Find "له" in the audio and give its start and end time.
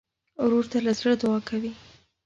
0.85-0.91